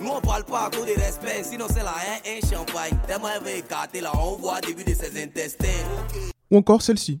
Nous 0.00 0.10
on 0.10 0.20
parle 0.20 0.44
pas 0.44 0.66
à 0.66 0.70
cause 0.70 0.84
des 0.84 1.00
respects, 1.00 1.44
sinon 1.44 1.64
c'est 1.68 1.82
la 1.82 1.94
haine, 2.26 2.42
un 2.42 2.46
champagne. 2.46 2.98
Tellement 3.06 3.28
écarter 3.46 4.02
là, 4.02 4.12
on 4.22 4.36
voit 4.36 4.60
début 4.60 4.84
de 4.84 4.92
ses 4.92 5.22
intestins. 5.22 5.66
Ou 6.50 6.58
encore 6.58 6.82
celle-ci. 6.82 7.20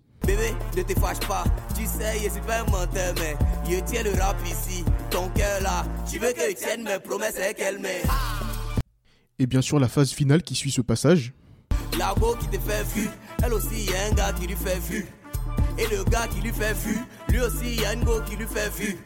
Ne 0.76 0.82
te 0.82 0.98
fâche 0.98 1.20
pas. 1.28 1.44
Tu 1.76 1.86
sais, 1.86 2.18
je 2.24 2.30
suis 2.30 2.40
pas 2.40 2.60
un 2.60 2.64
menteur, 2.64 3.14
mais 3.20 3.36
je 3.68 3.78
tiens 3.80 4.02
le 4.02 4.10
rap 4.20 4.36
ici. 4.44 4.84
Ton 5.08 5.28
cœur 5.28 5.60
là, 5.62 5.84
tu 6.10 6.18
veux 6.18 6.32
que 6.32 6.40
je 6.40 6.54
tienne 6.56 6.82
mes 6.82 6.98
promesses 6.98 7.38
et 7.38 7.54
qu'elle 7.54 7.78
met. 7.78 8.02
Et 9.38 9.46
bien 9.46 9.62
sûr, 9.62 9.78
la 9.78 9.88
phase 9.88 10.10
finale 10.10 10.42
qui 10.42 10.56
suit 10.56 10.72
ce 10.72 10.80
passage. 10.80 11.32
La 11.96 12.12
go 12.18 12.34
qui 12.40 12.48
te 12.48 12.58
fait 12.58 12.82
vu, 12.94 13.08
elle 13.42 13.52
aussi, 13.52 13.84
y 13.84 13.94
a 13.94 14.06
un 14.10 14.14
gars 14.14 14.32
qui 14.32 14.48
lui 14.48 14.56
fait 14.56 14.80
vu. 14.80 15.06
Et 15.78 15.86
le 15.94 16.02
gars 16.04 16.26
qui 16.26 16.40
lui 16.40 16.52
fait 16.52 16.74
vu, 16.74 16.98
lui 17.28 17.40
aussi, 17.40 17.76
y 17.76 17.84
a 17.84 17.92
une 17.92 18.04
go 18.04 18.20
qui 18.28 18.34
lui 18.36 18.46
fait 18.46 18.70
vu. 18.70 18.98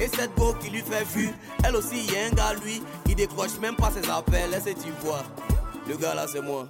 Et 0.00 0.08
cette 0.08 0.34
go 0.36 0.54
qui 0.60 0.70
lui 0.70 0.80
fait 0.80 1.04
vu, 1.14 1.30
elle 1.62 1.76
aussi, 1.76 2.06
y 2.06 2.16
a 2.16 2.26
un 2.26 2.30
gars, 2.30 2.54
lui, 2.64 2.82
il 3.06 3.14
décroche 3.14 3.58
même 3.60 3.76
pas 3.76 3.92
ses 3.92 4.08
appels. 4.10 4.50
Laisse 4.50 4.64
tu 4.64 4.90
vois. 5.04 5.22
Le 5.88 5.96
gars 5.96 6.14
là, 6.14 6.26
c'est 6.26 6.42
moi. 6.42 6.68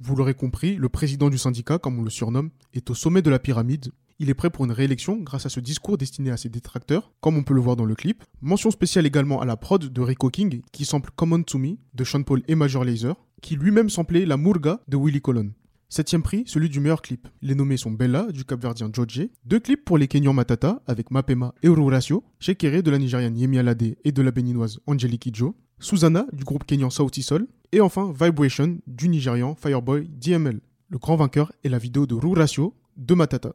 Vous 0.00 0.16
l'aurez 0.16 0.34
compris, 0.34 0.74
le 0.74 0.88
président 0.88 1.30
du 1.30 1.38
syndicat, 1.38 1.78
comme 1.78 1.98
on 1.98 2.02
le 2.02 2.10
surnomme, 2.10 2.50
est 2.72 2.90
au 2.90 2.94
sommet 2.94 3.22
de 3.22 3.30
la 3.30 3.38
pyramide. 3.38 3.92
Il 4.18 4.28
est 4.28 4.34
prêt 4.34 4.50
pour 4.50 4.64
une 4.64 4.72
réélection 4.72 5.16
grâce 5.18 5.46
à 5.46 5.48
ce 5.48 5.60
discours 5.60 5.98
destiné 5.98 6.30
à 6.30 6.36
ses 6.36 6.48
détracteurs, 6.48 7.12
comme 7.20 7.36
on 7.36 7.44
peut 7.44 7.54
le 7.54 7.60
voir 7.60 7.76
dans 7.76 7.84
le 7.84 7.94
clip. 7.94 8.24
Mention 8.42 8.70
spéciale 8.70 9.06
également 9.06 9.40
à 9.40 9.44
la 9.44 9.56
prod 9.56 9.84
de 9.84 10.00
Rico 10.00 10.30
King, 10.30 10.62
qui 10.72 10.84
sample 10.84 11.10
Common 11.14 11.42
to 11.42 11.58
Me 11.58 11.76
de 11.94 12.04
Sean 12.04 12.24
Paul 12.24 12.42
et 12.48 12.56
Major 12.56 12.84
Lazer, 12.84 13.14
qui 13.40 13.54
lui-même 13.54 13.88
samplait 13.88 14.26
La 14.26 14.36
Murga 14.36 14.80
de 14.88 14.96
Willy 14.96 15.20
Colon. 15.20 15.52
Septième 15.88 16.22
prix, 16.22 16.42
celui 16.46 16.68
du 16.68 16.80
meilleur 16.80 17.02
clip. 17.02 17.28
Les 17.40 17.54
nommés 17.54 17.76
sont 17.76 17.92
Bella 17.92 18.26
du 18.32 18.44
capverdien 18.44 18.90
George, 18.92 19.28
deux 19.44 19.60
clips 19.60 19.84
pour 19.84 19.96
les 19.96 20.08
Kenyans 20.08 20.32
Matata 20.32 20.82
avec 20.88 21.12
Mapema 21.12 21.54
et 21.62 21.68
Ururacio, 21.68 22.24
Shekere 22.40 22.82
de 22.82 22.90
la 22.90 22.98
Nigériane 22.98 23.36
Yemi 23.36 23.58
Alade 23.58 23.94
et 24.02 24.10
de 24.10 24.22
la 24.22 24.32
béninoise 24.32 24.80
Angelique 24.86 25.26
Ijo, 25.26 25.54
Susanna 25.78 26.26
du 26.32 26.44
groupe 26.44 26.64
kenyan 26.64 26.90
Sauti 26.90 27.22
Sol, 27.22 27.46
et 27.74 27.80
enfin 27.80 28.12
Vibration 28.12 28.78
du 28.86 29.08
Nigérian 29.08 29.56
Fireboy 29.56 30.06
DML. 30.08 30.60
Le 30.90 30.98
grand 30.98 31.16
vainqueur 31.16 31.50
est 31.64 31.68
la 31.68 31.78
vidéo 31.78 32.06
de 32.06 32.14
Ruracio 32.14 32.72
de 32.96 33.14
Matata. 33.14 33.52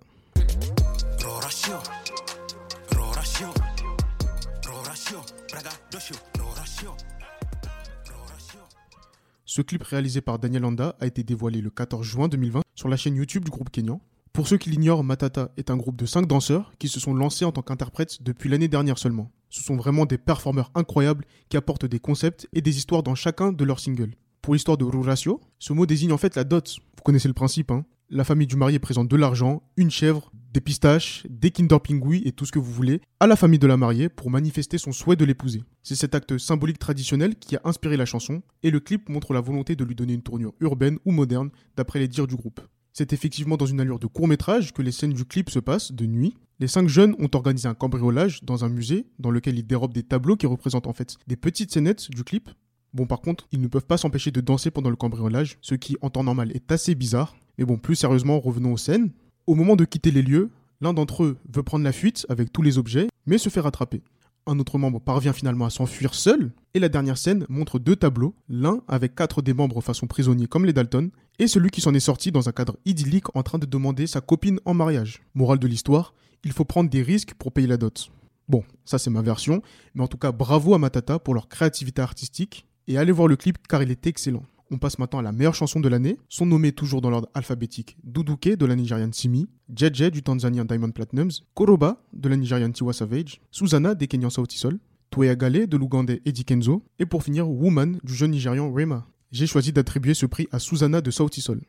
Ce 9.46 9.62
clip 9.62 9.84
réalisé 9.84 10.20
par 10.20 10.38
Daniel 10.38 10.66
Anda 10.66 10.98
a 11.00 11.06
été 11.08 11.24
dévoilé 11.24 11.62
le 11.62 11.70
14 11.70 12.06
juin 12.06 12.28
2020 12.28 12.62
sur 12.76 12.90
la 12.90 12.98
chaîne 12.98 13.16
YouTube 13.16 13.46
du 13.46 13.52
groupe 13.52 13.70
Kenyan. 13.70 14.02
Pour 14.40 14.48
ceux 14.48 14.58
qui 14.58 14.70
l'ignorent, 14.70 15.04
Matata 15.04 15.52
est 15.58 15.70
un 15.70 15.76
groupe 15.76 15.98
de 15.98 16.06
5 16.06 16.26
danseurs 16.26 16.72
qui 16.80 16.88
se 16.88 17.02
sont 17.02 17.14
lancés 17.14 17.44
en 17.44 17.52
tant 17.52 17.62
qu'interprètes 17.62 18.24
depuis 18.24 18.48
l'année 18.48 18.70
dernière 18.70 18.98
seulement. 18.98 19.34
Ce 19.50 19.62
sont 19.62 19.76
vraiment 19.76 20.06
des 20.06 20.18
performeurs 20.18 20.72
incroyables 20.76 21.26
qui 21.50 21.58
apportent 21.58 21.86
des 21.86 22.00
concepts 22.00 22.48
et 22.54 22.62
des 22.62 22.78
histoires 22.78 23.04
dans 23.04 23.16
chacun 23.16 23.52
de 23.52 23.66
leurs 23.66 23.82
singles. 23.82 24.16
Pour 24.42 24.54
l'histoire 24.54 24.78
de 24.78 24.86
Ruracio, 24.86 25.42
ce 25.60 25.74
mot 25.74 25.86
désigne 25.86 26.14
en 26.14 26.18
fait 26.18 26.38
la 26.38 26.46
dot. 26.46 26.78
Vous 26.96 27.04
connaissez 27.04 27.28
le 27.28 27.34
principe, 27.34 27.70
hein 27.70 27.84
La 28.10 28.24
famille 28.24 28.48
du 28.48 28.56
marié 28.56 28.80
présente 28.80 29.10
de 29.10 29.18
l'argent, 29.18 29.62
une 29.76 29.92
chèvre, 29.92 30.32
des 30.54 30.62
pistaches, 30.62 31.28
des 31.30 31.52
Kinder 31.52 31.82
Pingui 31.82 32.22
et 32.24 32.32
tout 32.32 32.46
ce 32.46 32.54
que 32.54 32.60
vous 32.60 32.72
voulez 32.72 33.02
à 33.20 33.28
la 33.28 33.36
famille 33.36 33.60
de 33.60 33.68
la 33.68 33.76
mariée 33.76 34.08
pour 34.08 34.30
manifester 34.30 34.78
son 34.78 34.94
souhait 34.94 35.18
de 35.18 35.26
l'épouser. 35.26 35.64
C'est 35.84 35.96
cet 35.96 36.16
acte 36.16 36.38
symbolique 36.38 36.80
traditionnel 36.80 37.36
qui 37.36 37.58
a 37.58 37.62
inspiré 37.66 37.98
la 37.98 38.06
chanson 38.06 38.42
et 38.64 38.72
le 38.72 38.80
clip 38.80 39.10
montre 39.10 39.34
la 39.34 39.42
volonté 39.42 39.76
de 39.76 39.84
lui 39.84 39.96
donner 39.96 40.14
une 40.14 40.24
tournure 40.24 40.54
urbaine 40.62 40.98
ou 41.04 41.12
moderne 41.12 41.50
d'après 41.76 42.00
les 42.00 42.08
dires 42.08 42.26
du 42.26 42.38
groupe. 42.38 42.62
C'est 43.00 43.14
effectivement 43.14 43.56
dans 43.56 43.66
une 43.66 43.80
allure 43.80 43.98
de 43.98 44.08
court 44.08 44.28
métrage 44.28 44.74
que 44.74 44.82
les 44.82 44.92
scènes 44.92 45.14
du 45.14 45.24
clip 45.24 45.50
se 45.50 45.60
passent 45.60 45.94
de 45.94 46.06
nuit. 46.06 46.36
Les 46.60 46.68
cinq 46.68 46.90
jeunes 46.90 47.16
ont 47.18 47.30
organisé 47.32 47.66
un 47.70 47.74
cambriolage 47.74 48.44
dans 48.44 48.66
un 48.66 48.68
musée 48.68 49.06
dans 49.20 49.32
lequel 49.32 49.58
ils 49.58 49.66
dérobent 49.66 49.94
des 49.94 50.04
tableaux 50.04 50.36
qui 50.36 50.48
représentent 50.48 50.86
en 50.86 50.92
fait 50.92 51.16
des 51.26 51.38
petites 51.38 51.72
scénettes 51.72 52.12
du 52.12 52.26
clip. 52.26 52.50
Bon 52.94 53.06
par 53.06 53.22
contre, 53.22 53.48
ils 53.54 53.62
ne 53.62 53.68
peuvent 53.68 53.86
pas 53.86 53.96
s'empêcher 53.96 54.32
de 54.32 54.42
danser 54.42 54.70
pendant 54.70 54.90
le 54.90 54.98
cambriolage, 54.98 55.60
ce 55.62 55.76
qui 55.76 55.96
en 56.02 56.10
temps 56.10 56.26
normal 56.26 56.52
est 56.54 56.70
assez 56.74 56.94
bizarre. 56.94 57.38
Mais 57.58 57.64
bon, 57.64 57.78
plus 57.78 57.96
sérieusement, 57.96 58.38
revenons 58.42 58.74
aux 58.74 58.78
scènes. 58.78 59.12
Au 59.48 59.56
moment 59.56 59.78
de 59.78 59.86
quitter 59.86 60.12
les 60.12 60.22
lieux, 60.22 60.50
l'un 60.82 60.92
d'entre 60.92 61.24
eux 61.24 61.38
veut 61.54 61.64
prendre 61.64 61.86
la 61.86 61.94
fuite 61.94 62.26
avec 62.28 62.52
tous 62.52 62.64
les 62.64 62.78
objets, 62.78 63.08
mais 63.26 63.38
se 63.38 63.48
fait 63.48 63.62
rattraper. 63.62 64.02
Un 64.46 64.60
autre 64.60 64.78
membre 64.78 65.00
parvient 65.00 65.32
finalement 65.32 65.66
à 65.66 65.70
s'enfuir 65.70 66.14
seul, 66.14 66.52
et 66.74 66.80
la 66.80 66.90
dernière 66.90 67.18
scène 67.18 67.46
montre 67.48 67.80
deux 67.80 67.96
tableaux, 67.96 68.36
l'un 68.50 68.82
avec 68.90 69.16
quatre 69.16 69.42
des 69.42 69.54
membres 69.54 69.80
façon 69.80 70.06
prisonnier 70.06 70.48
comme 70.48 70.66
les 70.66 70.74
Dalton, 70.74 71.12
et 71.40 71.48
celui 71.48 71.72
qui 71.72 71.82
s'en 71.82 71.94
est 71.94 72.00
sorti 72.00 72.32
dans 72.32 72.48
un 72.48 72.52
cadre 72.52 72.78
idyllique 72.86 73.36
en 73.36 73.44
train 73.44 73.58
de 73.58 73.66
demander 73.66 74.06
sa 74.06 74.22
copine 74.22 74.60
en 74.66 74.74
mariage. 74.74 75.22
Morale 75.34 75.60
de 75.60 75.68
l'histoire, 75.68 76.14
il 76.44 76.52
faut 76.52 76.66
prendre 76.66 76.90
des 76.90 77.02
risques 77.02 77.34
pour 77.34 77.52
payer 77.52 77.68
la 77.68 77.78
dot. 77.78 78.12
Bon, 78.48 78.64
ça 78.86 79.00
c'est 79.00 79.10
ma 79.10 79.22
version, 79.22 79.62
mais 79.96 80.04
en 80.04 80.08
tout 80.08 80.18
cas 80.18 80.32
bravo 80.32 80.74
à 80.74 80.78
Matata 80.78 81.18
pour 81.18 81.34
leur 81.34 81.48
créativité 81.48 82.02
artistique, 82.02 82.66
et 82.88 82.98
allez 82.98 83.12
voir 83.12 83.28
le 83.28 83.36
clip 83.36 83.58
car 83.68 83.82
il 83.82 83.92
est 83.92 84.08
excellent. 84.08 84.44
On 84.72 84.78
passe 84.78 85.00
maintenant 85.00 85.20
à 85.20 85.24
la 85.24 85.32
meilleure 85.32 85.56
chanson 85.56 85.80
de 85.80 85.90
l'année. 85.90 86.18
Sont 86.30 86.46
nommés 86.46 86.72
toujours 86.72 87.02
dans 87.02 87.10
l'ordre 87.10 87.30
alphabétique 87.34 87.98
Duduke 88.04 88.56
de 88.56 88.66
la 88.68 88.76
Nigérian 88.76 89.10
Simi, 89.12 89.48
JJ 89.76 90.12
du 90.12 90.22
Tanzanien 90.22 90.64
Diamond 90.64 90.92
Platinums, 90.92 91.42
Koroba 91.56 92.04
de 92.14 92.30
la 92.30 92.38
Nigérian 92.38 92.72
Tiwa 92.72 92.94
Savage, 92.94 93.42
Susanna 93.50 93.96
des 93.96 94.08
Kenyans 94.08 94.30
Sautisol, 94.30 94.80
Gale 95.12 95.68
de 95.68 95.76
l'Ougandais 95.78 96.22
Eddie 96.26 96.46
Kenzo, 96.46 96.84
et 97.00 97.08
pour 97.08 97.24
finir 97.24 97.50
Woman 97.50 98.00
du 98.04 98.14
jeune 98.14 98.32
Nigérian 98.32 98.72
Rema. 98.72 99.08
J'ai 99.32 99.46
choisi 99.46 99.72
d'attribuer 99.72 100.16
ce 100.16 100.26
prix 100.26 100.48
à 100.52 100.58
Susanna 100.58 101.02
de 101.02 101.12
Sautisol. 101.12 101.62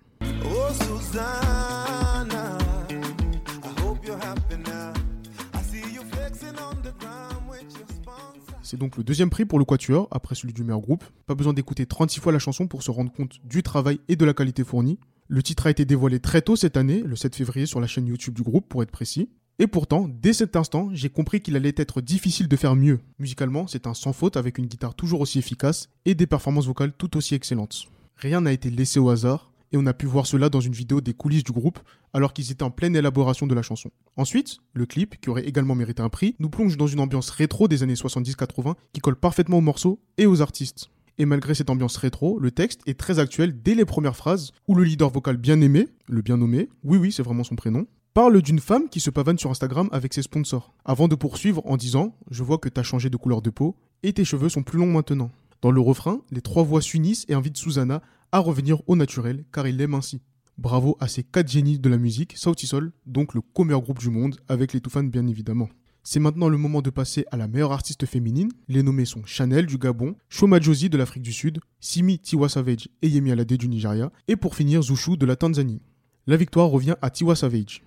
C'est 8.62 8.78
donc 8.78 8.96
le 8.96 9.04
deuxième 9.04 9.28
prix 9.28 9.44
pour 9.44 9.58
le 9.58 9.66
Quatuor, 9.66 10.08
après 10.10 10.34
celui 10.34 10.54
du 10.54 10.62
meilleur 10.62 10.80
groupe. 10.80 11.04
Pas 11.26 11.34
besoin 11.34 11.52
d'écouter 11.52 11.84
36 11.84 12.20
fois 12.20 12.32
la 12.32 12.38
chanson 12.38 12.66
pour 12.66 12.82
se 12.82 12.90
rendre 12.90 13.12
compte 13.12 13.40
du 13.44 13.62
travail 13.62 14.00
et 14.08 14.16
de 14.16 14.24
la 14.24 14.32
qualité 14.32 14.64
fournie. 14.64 14.98
Le 15.28 15.42
titre 15.42 15.66
a 15.66 15.70
été 15.70 15.84
dévoilé 15.84 16.18
très 16.18 16.40
tôt 16.40 16.56
cette 16.56 16.78
année, 16.78 17.02
le 17.02 17.14
7 17.14 17.36
février, 17.36 17.66
sur 17.66 17.80
la 17.80 17.86
chaîne 17.86 18.06
YouTube 18.06 18.34
du 18.34 18.42
groupe, 18.42 18.68
pour 18.68 18.82
être 18.82 18.90
précis. 18.90 19.28
Et 19.60 19.66
pourtant, 19.66 20.08
dès 20.08 20.32
cet 20.32 20.56
instant, 20.56 20.88
j'ai 20.94 21.10
compris 21.10 21.42
qu'il 21.42 21.54
allait 21.54 21.74
être 21.76 22.00
difficile 22.00 22.48
de 22.48 22.56
faire 22.56 22.74
mieux. 22.74 22.98
Musicalement, 23.18 23.66
c'est 23.66 23.86
un 23.86 23.92
sans 23.92 24.14
faute 24.14 24.38
avec 24.38 24.56
une 24.56 24.64
guitare 24.64 24.94
toujours 24.94 25.20
aussi 25.20 25.38
efficace 25.38 25.90
et 26.06 26.14
des 26.14 26.26
performances 26.26 26.64
vocales 26.64 26.94
tout 26.96 27.14
aussi 27.18 27.34
excellentes. 27.34 27.84
Rien 28.16 28.40
n'a 28.40 28.52
été 28.52 28.70
laissé 28.70 28.98
au 28.98 29.10
hasard, 29.10 29.52
et 29.70 29.76
on 29.76 29.84
a 29.84 29.92
pu 29.92 30.06
voir 30.06 30.26
cela 30.26 30.48
dans 30.48 30.62
une 30.62 30.72
vidéo 30.72 31.02
des 31.02 31.12
coulisses 31.12 31.44
du 31.44 31.52
groupe 31.52 31.78
alors 32.14 32.32
qu'ils 32.32 32.50
étaient 32.50 32.62
en 32.62 32.70
pleine 32.70 32.96
élaboration 32.96 33.46
de 33.46 33.54
la 33.54 33.60
chanson. 33.60 33.90
Ensuite, 34.16 34.60
le 34.72 34.86
clip, 34.86 35.20
qui 35.20 35.28
aurait 35.28 35.46
également 35.46 35.74
mérité 35.74 36.00
un 36.02 36.08
prix, 36.08 36.36
nous 36.38 36.48
plonge 36.48 36.78
dans 36.78 36.86
une 36.86 37.00
ambiance 37.00 37.28
rétro 37.28 37.68
des 37.68 37.82
années 37.82 37.92
70-80 37.92 38.76
qui 38.94 39.00
colle 39.00 39.16
parfaitement 39.16 39.58
au 39.58 39.60
morceau 39.60 40.00
et 40.16 40.24
aux 40.24 40.40
artistes. 40.40 40.88
Et 41.18 41.26
malgré 41.26 41.54
cette 41.54 41.68
ambiance 41.68 41.98
rétro, 41.98 42.38
le 42.38 42.50
texte 42.50 42.80
est 42.86 42.98
très 42.98 43.18
actuel 43.18 43.60
dès 43.62 43.74
les 43.74 43.84
premières 43.84 44.16
phrases 44.16 44.52
où 44.66 44.74
le 44.74 44.84
leader 44.84 45.10
vocal 45.10 45.36
bien 45.36 45.60
aimé, 45.60 45.86
le 46.08 46.22
bien 46.22 46.38
nommé, 46.38 46.70
oui 46.82 46.96
oui 46.96 47.12
c'est 47.12 47.22
vraiment 47.22 47.44
son 47.44 47.56
prénom, 47.56 47.86
parle 48.12 48.42
d'une 48.42 48.58
femme 48.58 48.88
qui 48.88 49.00
se 49.00 49.10
pavane 49.10 49.38
sur 49.38 49.50
Instagram 49.50 49.88
avec 49.92 50.14
ses 50.14 50.22
sponsors, 50.22 50.74
avant 50.84 51.08
de 51.08 51.14
poursuivre 51.14 51.62
en 51.64 51.76
disant 51.76 52.16
Je 52.30 52.42
vois 52.42 52.58
que 52.58 52.68
t'as 52.68 52.82
changé 52.82 53.10
de 53.10 53.16
couleur 53.16 53.42
de 53.42 53.50
peau 53.50 53.76
et 54.02 54.12
tes 54.12 54.24
cheveux 54.24 54.48
sont 54.48 54.62
plus 54.62 54.78
longs 54.78 54.92
maintenant. 54.92 55.30
Dans 55.62 55.70
le 55.70 55.80
refrain, 55.80 56.20
les 56.30 56.40
trois 56.40 56.62
voix 56.62 56.80
s'unissent 56.80 57.26
et 57.28 57.34
invitent 57.34 57.56
Susanna 57.56 58.02
à 58.32 58.38
revenir 58.38 58.82
au 58.88 58.96
naturel 58.96 59.44
car 59.52 59.66
il 59.66 59.76
l'aime 59.76 59.94
ainsi. 59.94 60.20
Bravo 60.58 60.96
à 61.00 61.08
ces 61.08 61.22
quatre 61.22 61.50
génies 61.50 61.78
de 61.78 61.88
la 61.88 61.98
musique, 61.98 62.36
Sautisol, 62.36 62.92
donc 63.06 63.34
le 63.34 63.40
co-meilleur 63.40 63.80
groupe 63.80 63.98
du 63.98 64.10
monde, 64.10 64.36
avec 64.48 64.72
les 64.72 64.80
Toufan 64.80 65.04
bien 65.04 65.26
évidemment. 65.26 65.68
C'est 66.02 66.20
maintenant 66.20 66.48
le 66.48 66.56
moment 66.56 66.82
de 66.82 66.90
passer 66.90 67.24
à 67.30 67.36
la 67.36 67.46
meilleure 67.46 67.72
artiste 67.72 68.06
féminine. 68.06 68.50
Les 68.68 68.82
nommés 68.82 69.04
sont 69.04 69.24
Chanel 69.24 69.66
du 69.66 69.78
Gabon, 69.78 70.16
Shoma 70.28 70.60
Josie 70.60 70.88
de 70.88 70.96
l'Afrique 70.96 71.22
du 71.22 71.32
Sud, 71.32 71.60
Simi 71.78 72.18
Tiwa 72.18 72.48
Savage 72.48 72.88
et 73.02 73.08
Yemi 73.08 73.32
Alade 73.32 73.52
du 73.52 73.68
Nigeria, 73.68 74.10
et 74.26 74.36
pour 74.36 74.54
finir 74.54 74.82
Zushu 74.82 75.16
de 75.16 75.26
la 75.26 75.36
Tanzanie. 75.36 75.82
La 76.26 76.36
victoire 76.36 76.68
revient 76.68 76.96
à 77.02 77.10
Tiwa 77.10 77.36
Savage. 77.36 77.82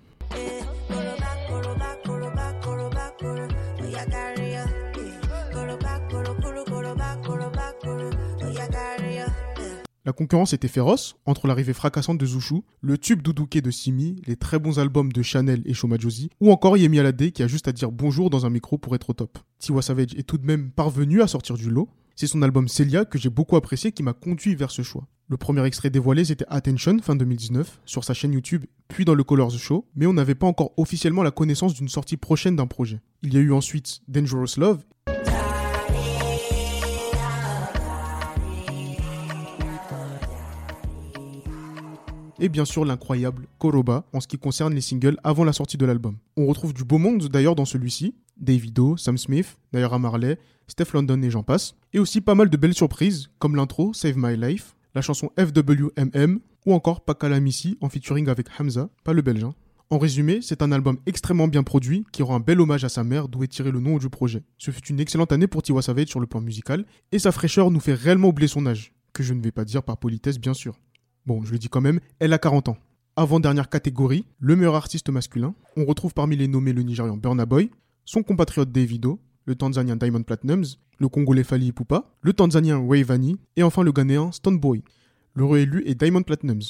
La 10.06 10.12
concurrence 10.12 10.52
était 10.52 10.68
féroce 10.68 11.16
entre 11.24 11.46
l'arrivée 11.46 11.72
fracassante 11.72 12.18
de 12.18 12.26
Zushu, 12.26 12.56
le 12.82 12.98
tube 12.98 13.22
doudouké 13.22 13.62
de 13.62 13.70
Simi, 13.70 14.20
les 14.26 14.36
très 14.36 14.58
bons 14.58 14.78
albums 14.78 15.10
de 15.10 15.22
Chanel 15.22 15.62
et 15.64 15.72
Shoma 15.72 15.96
Josie, 15.98 16.28
ou 16.42 16.52
encore 16.52 16.76
Yemi 16.76 16.98
Alade 16.98 17.30
qui 17.30 17.42
a 17.42 17.46
juste 17.46 17.68
à 17.68 17.72
dire 17.72 17.90
bonjour 17.90 18.28
dans 18.28 18.44
un 18.44 18.50
micro 18.50 18.76
pour 18.76 18.94
être 18.94 19.08
au 19.08 19.12
top. 19.14 19.38
Tiwa 19.58 19.80
Savage 19.80 20.14
est 20.14 20.24
tout 20.24 20.36
de 20.36 20.44
même 20.44 20.70
parvenu 20.70 21.22
à 21.22 21.26
sortir 21.26 21.56
du 21.56 21.70
lot. 21.70 21.88
C'est 22.16 22.26
son 22.26 22.42
album 22.42 22.68
Celia 22.68 23.06
que 23.06 23.16
j'ai 23.16 23.30
beaucoup 23.30 23.56
apprécié 23.56 23.92
qui 23.92 24.02
m'a 24.02 24.12
conduit 24.12 24.54
vers 24.54 24.70
ce 24.70 24.82
choix. 24.82 25.06
Le 25.28 25.38
premier 25.38 25.64
extrait 25.64 25.88
dévoilé 25.88 26.26
c'était 26.26 26.44
Attention 26.48 26.98
fin 26.98 27.16
2019 27.16 27.80
sur 27.86 28.04
sa 28.04 28.12
chaîne 28.12 28.34
YouTube 28.34 28.66
puis 28.88 29.06
dans 29.06 29.14
le 29.14 29.24
Colors 29.24 29.52
Show, 29.52 29.86
mais 29.96 30.04
on 30.04 30.12
n'avait 30.12 30.34
pas 30.34 30.46
encore 30.46 30.72
officiellement 30.76 31.22
la 31.22 31.30
connaissance 31.30 31.72
d'une 31.72 31.88
sortie 31.88 32.18
prochaine 32.18 32.56
d'un 32.56 32.66
projet. 32.66 33.00
Il 33.22 33.32
y 33.32 33.38
a 33.38 33.40
eu 33.40 33.52
ensuite 33.52 34.02
Dangerous 34.06 34.58
Love 34.58 34.84
et 42.40 42.48
bien 42.48 42.64
sûr 42.64 42.84
l'incroyable 42.84 43.46
Koroba 43.58 44.04
en 44.12 44.20
ce 44.20 44.28
qui 44.28 44.38
concerne 44.38 44.74
les 44.74 44.80
singles 44.80 45.18
avant 45.24 45.44
la 45.44 45.52
sortie 45.52 45.76
de 45.76 45.86
l'album. 45.86 46.16
On 46.36 46.46
retrouve 46.46 46.74
du 46.74 46.84
beau 46.84 46.98
monde 46.98 47.28
d'ailleurs 47.28 47.54
dans 47.54 47.64
celui-ci, 47.64 48.14
Davido, 48.36 48.96
Sam 48.96 49.18
Smith, 49.18 49.58
Naira 49.72 49.98
Marley, 49.98 50.38
Steph 50.66 50.92
London 50.94 51.20
et 51.22 51.30
j'en 51.30 51.42
passe, 51.42 51.74
et 51.92 51.98
aussi 51.98 52.20
pas 52.20 52.34
mal 52.34 52.50
de 52.50 52.56
belles 52.56 52.74
surprises 52.74 53.30
comme 53.38 53.56
l'intro 53.56 53.92
Save 53.92 54.16
My 54.16 54.36
Life, 54.36 54.74
la 54.94 55.02
chanson 55.02 55.30
FWMM 55.38 56.40
ou 56.66 56.72
encore 56.72 57.04
Pakala 57.04 57.40
Missy 57.40 57.76
en 57.80 57.88
featuring 57.88 58.28
avec 58.28 58.48
Hamza, 58.58 58.88
pas 59.04 59.12
le 59.12 59.22
belge. 59.22 59.44
Hein. 59.44 59.54
En 59.90 59.98
résumé, 59.98 60.40
c'est 60.40 60.62
un 60.62 60.72
album 60.72 60.98
extrêmement 61.06 61.46
bien 61.46 61.62
produit 61.62 62.06
qui 62.10 62.22
rend 62.22 62.36
un 62.36 62.40
bel 62.40 62.60
hommage 62.60 62.84
à 62.84 62.88
sa 62.88 63.04
mère 63.04 63.28
d'où 63.28 63.44
est 63.44 63.48
tiré 63.48 63.70
le 63.70 63.80
nom 63.80 63.98
du 63.98 64.08
projet. 64.08 64.42
Ce 64.56 64.70
fut 64.70 64.86
une 64.86 64.98
excellente 64.98 65.32
année 65.32 65.46
pour 65.46 65.62
Tiwa 65.62 65.82
Savage 65.82 66.08
sur 66.08 66.20
le 66.20 66.26
plan 66.26 66.40
musical 66.40 66.84
et 67.12 67.18
sa 67.18 67.32
fraîcheur 67.32 67.70
nous 67.70 67.80
fait 67.80 67.94
réellement 67.94 68.28
oublier 68.28 68.48
son 68.48 68.66
âge, 68.66 68.94
que 69.12 69.22
je 69.22 69.34
ne 69.34 69.42
vais 69.42 69.52
pas 69.52 69.64
dire 69.64 69.82
par 69.82 69.98
politesse 69.98 70.40
bien 70.40 70.54
sûr. 70.54 70.74
Bon, 71.26 71.42
je 71.42 71.52
le 71.52 71.58
dis 71.58 71.68
quand 71.68 71.80
même, 71.80 72.00
elle 72.18 72.34
a 72.34 72.38
40 72.38 72.68
ans. 72.68 72.76
Avant-dernière 73.16 73.70
catégorie, 73.70 74.26
le 74.40 74.56
meilleur 74.56 74.74
artiste 74.74 75.08
masculin. 75.08 75.54
On 75.76 75.86
retrouve 75.86 76.12
parmi 76.12 76.36
les 76.36 76.48
nommés 76.48 76.74
le 76.74 76.82
Nigérian 76.82 77.16
Burna 77.16 77.46
Boy, 77.46 77.70
son 78.04 78.22
compatriote 78.22 78.70
Davido, 78.70 79.18
le 79.46 79.54
Tanzanien 79.54 79.96
Diamond 79.96 80.22
Platinums, 80.22 80.76
le 80.98 81.08
Congolais 81.08 81.44
Fali 81.44 81.68
Ipupa, 81.68 82.04
le 82.20 82.32
Tanzanien 82.34 82.78
Wavani 82.78 83.38
et 83.56 83.62
enfin 83.62 83.82
le 83.82 83.92
Ghanéen 83.92 84.32
Stone 84.32 84.58
Boy. 84.58 84.82
Le 85.32 85.46
réélu 85.46 85.82
est 85.86 85.94
Diamond 85.94 86.22
Platinums. 86.22 86.60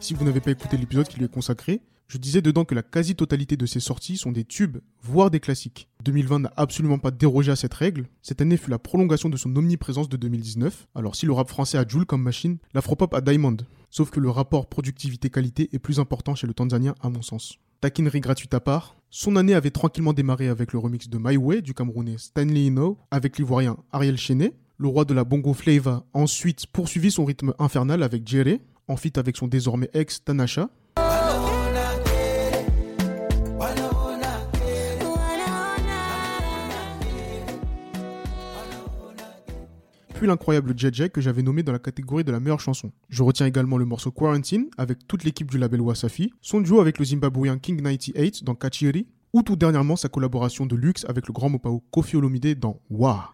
Si 0.00 0.14
vous 0.14 0.24
n'avez 0.24 0.40
pas 0.40 0.52
écouté 0.52 0.76
l'épisode 0.76 1.08
qui 1.08 1.18
lui 1.18 1.24
est 1.24 1.32
consacré, 1.32 1.80
je 2.06 2.18
disais 2.18 2.40
dedans 2.40 2.64
que 2.64 2.74
la 2.74 2.82
quasi-totalité 2.82 3.56
de 3.56 3.66
ces 3.66 3.80
sorties 3.80 4.16
sont 4.16 4.32
des 4.32 4.44
tubes, 4.44 4.78
voire 5.02 5.30
des 5.30 5.40
classiques. 5.40 5.88
2020 6.04 6.38
n'a 6.38 6.52
absolument 6.56 6.98
pas 6.98 7.10
dérogé 7.10 7.50
à 7.50 7.56
cette 7.56 7.74
règle. 7.74 8.06
Cette 8.22 8.40
année 8.40 8.56
fut 8.56 8.70
la 8.70 8.78
prolongation 8.78 9.28
de 9.28 9.36
son 9.36 9.54
omniprésence 9.56 10.08
de 10.08 10.16
2019. 10.16 10.86
Alors 10.94 11.16
si 11.16 11.26
le 11.26 11.32
rap 11.32 11.48
français 11.48 11.78
a 11.78 11.86
Joule 11.86 12.06
comme 12.06 12.22
machine, 12.22 12.58
l'afropop 12.74 13.12
a 13.12 13.20
Diamond. 13.20 13.56
Sauf 13.90 14.10
que 14.10 14.20
le 14.20 14.30
rapport 14.30 14.68
productivité-qualité 14.68 15.68
est 15.72 15.78
plus 15.78 15.98
important 15.98 16.34
chez 16.34 16.46
le 16.46 16.54
Tanzanien 16.54 16.94
à 17.00 17.10
mon 17.10 17.22
sens. 17.22 17.58
Taquinerie 17.80 18.20
gratuite 18.20 18.54
à 18.54 18.60
part, 18.60 18.96
son 19.10 19.36
année 19.36 19.54
avait 19.54 19.70
tranquillement 19.70 20.12
démarré 20.12 20.48
avec 20.48 20.72
le 20.72 20.78
remix 20.78 21.08
de 21.08 21.18
My 21.20 21.36
Way 21.36 21.62
du 21.62 21.74
Camerounais 21.74 22.18
Stanley 22.18 22.66
Ino 22.66 22.98
avec 23.10 23.38
l'Ivoirien 23.38 23.76
Ariel 23.92 24.16
Chenet. 24.16 24.54
Le 24.78 24.88
roi 24.88 25.04
de 25.04 25.12
la 25.12 25.24
bongo 25.24 25.54
flava 25.54 26.04
ensuite 26.12 26.66
poursuivit 26.68 27.10
son 27.10 27.24
rythme 27.24 27.52
infernal 27.58 28.02
avec 28.02 28.26
Jerry, 28.28 28.60
en 28.88 28.96
fit 28.96 29.12
avec 29.16 29.36
son 29.36 29.46
désormais 29.46 29.90
ex 29.92 30.24
Tanasha. 30.24 30.68
puis 40.18 40.26
l'incroyable 40.26 40.74
JJ 40.76 41.10
que 41.10 41.20
j'avais 41.20 41.42
nommé 41.42 41.62
dans 41.62 41.70
la 41.70 41.78
catégorie 41.78 42.24
de 42.24 42.32
la 42.32 42.40
meilleure 42.40 42.58
chanson. 42.58 42.90
Je 43.08 43.22
retiens 43.22 43.46
également 43.46 43.78
le 43.78 43.84
morceau 43.84 44.10
Quarantine 44.10 44.66
avec 44.76 45.06
toute 45.06 45.22
l'équipe 45.22 45.48
du 45.48 45.58
label 45.58 45.80
Wasafi, 45.80 46.32
son 46.42 46.60
duo 46.60 46.80
avec 46.80 46.98
le 46.98 47.04
Zimbabwean 47.04 47.58
King 47.60 47.80
98 47.80 48.42
dans 48.42 48.56
Kachiri, 48.56 49.06
ou 49.32 49.42
tout 49.42 49.54
dernièrement 49.54 49.94
sa 49.94 50.08
collaboration 50.08 50.66
de 50.66 50.74
luxe 50.74 51.06
avec 51.08 51.28
le 51.28 51.32
grand 51.32 51.50
Mopao 51.50 51.84
Kofi 51.92 52.16
Olomide 52.16 52.58
dans 52.58 52.80
Wa. 52.90 53.32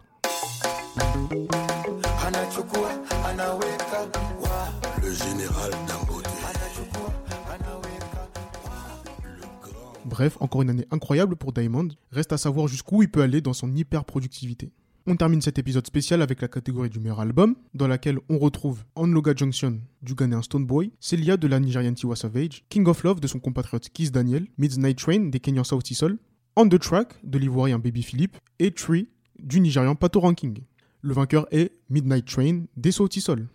Bref, 10.04 10.37
encore 10.40 10.62
une 10.62 10.71
année 10.71 10.87
incroyable 10.90 11.37
pour 11.37 11.52
Diamond. 11.52 11.88
Reste 12.12 12.33
à 12.33 12.38
savoir 12.38 12.68
jusqu'où 12.68 13.02
il 13.02 13.11
peut 13.11 13.23
aller 13.23 13.40
dans 13.40 13.52
son 13.52 13.75
hyper 13.75 14.04
productivité. 14.04 14.71
On 15.06 15.16
termine 15.16 15.42
cet 15.42 15.59
épisode 15.59 15.87
spécial 15.87 16.23
avec 16.23 16.40
la 16.40 16.49
catégorie 16.49 16.88
du 16.88 16.99
meilleur 16.99 17.21
album, 17.21 17.56
dans 17.75 17.87
laquelle 17.87 18.18
on 18.30 18.38
retrouve 18.38 18.85
Onloga 18.97 19.35
Junction 19.37 19.80
du 20.02 20.14
Ghanéen 20.14 20.40
Stone 20.40 20.64
Boy, 20.64 20.92
Celia 20.99 21.37
de 21.37 21.47
la 21.47 21.61
Nigérian 21.61 21.92
Tiwa 21.92 22.16
Savage, 22.16 22.64
King 22.68 22.87
of 22.87 23.02
Love 23.04 23.21
de 23.21 23.26
son 23.26 23.38
compatriote 23.38 23.90
Kiss 23.90 24.12
Daniel, 24.12 24.47
Midnight 24.56 24.99
Train 24.99 25.26
des 25.30 25.40
Kenyans 25.40 25.64
South 25.64 25.87
Soul, 25.87 26.18
On 26.56 26.68
the 26.68 26.78
Track 26.78 27.09
de 27.23 27.38
l'ivoirien 27.38 27.78
Baby 27.78 28.02
Philippe 28.02 28.38
et 28.59 28.71
Tree 28.71 29.09
du 29.38 29.61
Nigérian 29.61 29.94
Pato 29.94 30.21
Ranking. 30.21 30.61
Le 31.02 31.12
vainqueur 31.12 31.47
est 31.50 31.73
Midnight 31.90 32.25
Train 32.25 32.64
des 32.76 32.92
South 32.92 33.12
Soul. 33.12 33.49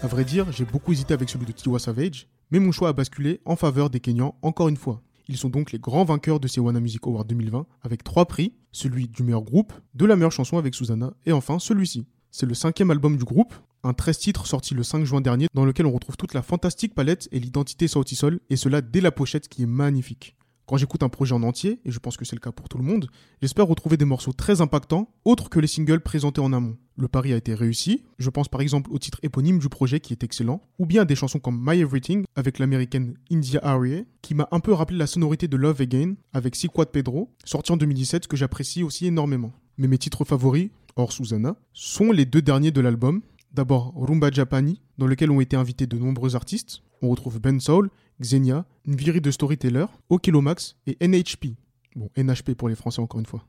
À 0.00 0.06
vrai 0.06 0.24
dire, 0.24 0.52
j'ai 0.52 0.64
beaucoup 0.64 0.92
hésité 0.92 1.12
avec 1.12 1.28
celui 1.28 1.44
de 1.44 1.50
Tiwa 1.50 1.80
Savage, 1.80 2.28
mais 2.52 2.60
mon 2.60 2.70
choix 2.70 2.90
a 2.90 2.92
basculé 2.92 3.40
en 3.44 3.56
faveur 3.56 3.90
des 3.90 3.98
Kenyans 3.98 4.36
encore 4.42 4.68
une 4.68 4.76
fois. 4.76 5.02
Ils 5.26 5.36
sont 5.36 5.48
donc 5.48 5.72
les 5.72 5.80
grands 5.80 6.04
vainqueurs 6.04 6.38
de 6.38 6.46
ces 6.46 6.60
Wana 6.60 6.78
Music 6.78 7.04
Awards 7.04 7.24
2020 7.24 7.66
avec 7.82 8.04
trois 8.04 8.26
prix, 8.26 8.54
celui 8.70 9.08
du 9.08 9.24
meilleur 9.24 9.42
groupe, 9.42 9.72
de 9.94 10.06
la 10.06 10.14
meilleure 10.14 10.30
chanson 10.30 10.56
avec 10.56 10.76
Susanna 10.76 11.14
et 11.26 11.32
enfin 11.32 11.58
celui-ci. 11.58 12.06
C'est 12.30 12.46
le 12.46 12.54
cinquième 12.54 12.92
album 12.92 13.16
du 13.16 13.24
groupe, 13.24 13.54
un 13.82 13.92
13 13.92 14.18
titres 14.18 14.46
sorti 14.46 14.74
le 14.74 14.84
5 14.84 15.04
juin 15.04 15.20
dernier, 15.20 15.48
dans 15.52 15.64
lequel 15.64 15.86
on 15.86 15.92
retrouve 15.92 16.16
toute 16.16 16.32
la 16.32 16.42
fantastique 16.42 16.94
palette 16.94 17.28
et 17.32 17.40
l'identité 17.40 17.88
Sautisol, 17.88 18.38
et 18.50 18.56
cela 18.56 18.80
dès 18.80 19.00
la 19.00 19.10
pochette 19.10 19.48
qui 19.48 19.64
est 19.64 19.66
magnifique. 19.66 20.36
Quand 20.66 20.76
j'écoute 20.76 21.02
un 21.02 21.08
projet 21.08 21.34
en 21.34 21.42
entier, 21.42 21.80
et 21.84 21.90
je 21.90 21.98
pense 21.98 22.16
que 22.16 22.24
c'est 22.24 22.36
le 22.36 22.40
cas 22.40 22.52
pour 22.52 22.68
tout 22.68 22.78
le 22.78 22.84
monde, 22.84 23.08
j'espère 23.40 23.66
retrouver 23.66 23.96
des 23.96 24.04
morceaux 24.04 24.32
très 24.32 24.60
impactants, 24.60 25.10
autres 25.24 25.48
que 25.48 25.58
les 25.58 25.66
singles 25.66 26.00
présentés 26.00 26.40
en 26.40 26.52
amont. 26.52 26.76
Le 27.00 27.06
pari 27.06 27.32
a 27.32 27.36
été 27.36 27.54
réussi, 27.54 28.02
je 28.18 28.28
pense 28.28 28.48
par 28.48 28.60
exemple 28.60 28.90
au 28.92 28.98
titre 28.98 29.20
éponyme 29.22 29.60
du 29.60 29.68
projet 29.68 30.00
qui 30.00 30.12
est 30.12 30.24
excellent, 30.24 30.60
ou 30.80 30.84
bien 30.84 31.02
à 31.02 31.04
des 31.04 31.14
chansons 31.14 31.38
comme 31.38 31.62
My 31.64 31.78
Everything 31.78 32.24
avec 32.34 32.58
l'américaine 32.58 33.14
India 33.30 33.60
Arie, 33.62 34.04
qui 34.20 34.34
m'a 34.34 34.48
un 34.50 34.58
peu 34.58 34.72
rappelé 34.72 34.98
la 34.98 35.06
sonorité 35.06 35.46
de 35.46 35.56
Love 35.56 35.80
Again 35.80 36.14
avec 36.32 36.56
Siquad 36.56 36.88
Pedro, 36.88 37.30
sorti 37.44 37.70
en 37.70 37.76
2017 37.76 38.26
que 38.26 38.36
j'apprécie 38.36 38.82
aussi 38.82 39.06
énormément. 39.06 39.52
Mais 39.76 39.86
mes 39.86 39.96
titres 39.96 40.24
favoris, 40.24 40.70
hors 40.96 41.12
Susanna, 41.12 41.54
sont 41.72 42.10
les 42.10 42.24
deux 42.24 42.42
derniers 42.42 42.72
de 42.72 42.80
l'album. 42.80 43.22
D'abord 43.54 43.94
Rumba 43.94 44.32
Japani, 44.32 44.82
dans 44.98 45.06
lequel 45.06 45.30
ont 45.30 45.40
été 45.40 45.54
invités 45.54 45.86
de 45.86 45.96
nombreux 45.96 46.34
artistes. 46.34 46.82
On 47.00 47.10
retrouve 47.10 47.38
Ben 47.38 47.60
Soul, 47.60 47.90
Xenia, 48.20 48.66
une 48.84 48.96
virée 48.96 49.20
de 49.20 49.30
storyteller, 49.30 49.86
Okilomax 50.10 50.74
et 50.88 50.96
NHP. 51.06 51.54
Bon, 51.94 52.10
NHP 52.16 52.54
pour 52.54 52.68
les 52.68 52.74
Français 52.74 53.00
encore 53.00 53.20
une 53.20 53.26
fois. 53.26 53.46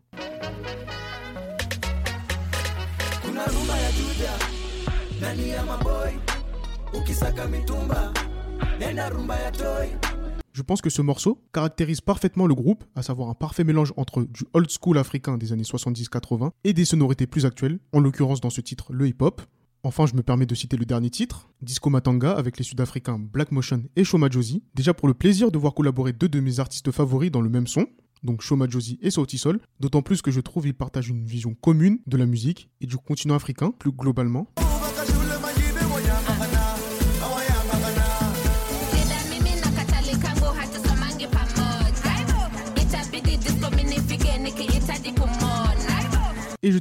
Je 10.54 10.62
pense 10.62 10.82
que 10.82 10.90
ce 10.90 11.02
morceau 11.02 11.42
caractérise 11.54 12.00
parfaitement 12.00 12.48
le 12.48 12.56
groupe, 12.56 12.86
à 12.96 13.04
savoir 13.04 13.30
un 13.30 13.34
parfait 13.34 13.66
mélange 13.66 13.94
entre 13.98 14.24
du 14.24 14.46
old 14.54 14.70
school 14.70 14.98
africain 14.98 15.38
des 15.38 15.52
années 15.52 15.64
70-80 15.64 16.52
et 16.64 16.72
des 16.72 16.86
sonorités 16.86 17.28
plus 17.28 17.46
actuelles, 17.46 17.80
en 17.92 18.00
l'occurrence 18.00 18.40
dans 18.40 18.50
ce 18.50 18.62
titre 18.62 18.94
le 18.94 19.08
hip-hop. 19.08 19.42
Enfin, 19.84 20.06
je 20.06 20.16
me 20.16 20.24
permets 20.24 20.46
de 20.46 20.56
citer 20.56 20.78
le 20.78 20.86
dernier 20.86 21.10
titre, 21.10 21.50
Disco 21.62 21.90
Matanga, 21.90 22.32
avec 22.32 22.58
les 22.58 22.64
Sud-Africains 22.64 23.20
Black 23.20 23.52
Motion 23.52 23.84
et 23.98 24.06
Shoma 24.06 24.30
Josie, 24.30 24.64
déjà 24.74 24.94
pour 24.94 25.10
le 25.10 25.14
plaisir 25.14 25.52
de 25.52 25.58
voir 25.58 25.74
collaborer 25.74 26.14
deux 26.14 26.30
de 26.30 26.40
mes 26.40 26.62
artistes 26.62 26.92
favoris 26.92 27.32
dans 27.32 27.42
le 27.42 27.50
même 27.50 27.68
son, 27.68 27.88
donc 28.24 28.42
Shoma 28.42 28.68
Josie 28.70 29.00
et 29.02 29.12
Sauti 29.12 29.38
Sol, 29.38 29.60
d'autant 29.82 30.02
plus 30.02 30.22
que 30.22 30.32
je 30.32 30.40
trouve 30.40 30.64
qu'ils 30.64 30.74
partagent 30.74 31.10
une 31.10 31.26
vision 31.26 31.56
commune 31.56 32.00
de 32.08 32.16
la 32.16 32.26
musique 32.26 32.70
et 32.80 32.88
du 32.88 32.98
continent 32.98 33.36
africain 33.36 33.74
plus 33.78 33.92
globalement. 33.92 34.48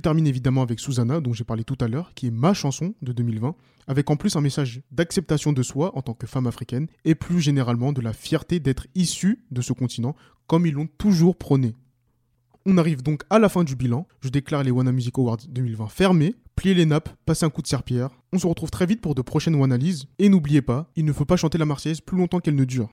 Termine 0.01 0.27
évidemment 0.27 0.63
avec 0.63 0.81
Susanna, 0.81 1.21
dont 1.21 1.33
j'ai 1.33 1.45
parlé 1.45 1.65
tout 1.65 1.79
à 1.81 1.89
l'heure, 1.89 2.13
qui 2.15 2.27
est 2.27 2.31
ma 2.31 2.55
chanson 2.55 2.95
de 3.03 3.13
2020, 3.13 3.55
avec 3.87 4.11
en 4.11 4.17
plus 4.17 4.37
un 4.37 4.41
message 4.41 4.83
d'acceptation 4.91 5.53
de 5.53 5.63
soi 5.63 5.97
en 5.97 6.03
tant 6.03 6.15
que 6.15 6.27
femme 6.27 6.47
africaine, 6.47 6.89
et 7.05 7.15
plus 7.15 7.41
généralement 7.41 7.93
de 7.93 8.01
la 8.01 8.13
fierté 8.13 8.61
d'être 8.61 8.87
issue 8.95 9.45
de 9.51 9.63
ce 9.63 9.73
continent, 9.73 10.15
comme 10.47 10.67
ils 10.67 10.75
l'ont 10.75 10.89
toujours 10.99 11.37
prôné. 11.37 11.75
On 12.67 12.77
arrive 12.77 13.03
donc 13.03 13.23
à 13.31 13.39
la 13.39 13.49
fin 13.49 13.65
du 13.65 13.77
bilan, 13.77 14.07
je 14.21 14.29
déclare 14.29 14.63
les 14.63 14.71
Wana 14.71 14.93
Music 14.93 15.17
Awards 15.19 15.39
2020 15.49 15.89
fermés, 15.89 16.35
pliez 16.55 16.75
les 16.75 16.87
nappes, 16.87 17.09
passez 17.25 17.47
un 17.47 17.51
coup 17.51 17.63
de 17.63 17.67
serpillère, 17.67 18.11
on 18.33 18.39
se 18.39 18.47
retrouve 18.47 18.71
très 18.71 18.85
vite 18.85 19.01
pour 19.01 19.15
de 19.15 19.23
prochaines 19.23 19.55
Wanalyses, 19.55 20.07
et 20.19 20.29
n'oubliez 20.29 20.61
pas, 20.61 20.91
il 20.95 21.05
ne 21.05 21.13
faut 21.13 21.25
pas 21.25 21.37
chanter 21.37 21.57
la 21.57 21.65
Marseillaise 21.65 22.01
plus 22.01 22.19
longtemps 22.19 22.41
qu'elle 22.41 22.57
ne 22.57 22.65
dure. 22.65 22.91